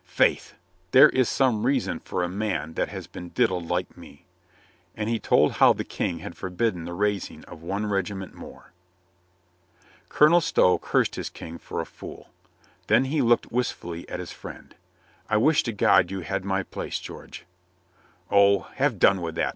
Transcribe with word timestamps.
Faith, 0.05 0.55
there 0.93 1.09
is 1.09 1.29
some 1.29 1.63
reason 1.63 1.99
for 1.99 2.23
a 2.23 2.27
man 2.27 2.73
that 2.73 2.89
has 2.89 3.05
been 3.05 3.29
diddled 3.29 3.67
like 3.69 3.95
me." 3.95 4.25
And 4.97 5.07
he 5.07 5.19
told 5.19 5.51
how 5.53 5.73
the 5.73 5.83
King 5.83 6.19
had 6.19 6.35
forbidden 6.35 6.85
the 6.85 6.93
raising 6.93 7.43
of 7.45 7.61
one 7.61 7.85
regiment 7.85 8.33
more. 8.33 8.71
Colonel 10.09 10.41
Stow 10.41 10.79
cursed 10.79 11.15
his 11.17 11.29
King 11.29 11.59
for 11.59 11.81
a 11.81 11.85
fool. 11.85 12.29
Then 12.87 13.05
he 13.05 13.21
looked 13.21 13.51
wistfully 13.51 14.09
at 14.09 14.19
his 14.19 14.31
friend. 14.31 14.73
"I 15.29 15.37
wish 15.37 15.61
to 15.63 15.71
God 15.71 16.09
you 16.09 16.21
had 16.21 16.43
my 16.43 16.63
place, 16.63 16.97
George." 16.97 17.45
"O, 18.31 18.61
have 18.77 18.97
done 18.97 19.21
with 19.21 19.35
that!" 19.35 19.49